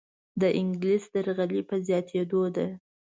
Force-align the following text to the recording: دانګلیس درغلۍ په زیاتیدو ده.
دانګلیس 0.39 1.03
درغلۍ 1.13 1.61
په 1.69 1.75
زیاتیدو 1.87 2.41
ده. 2.55 2.67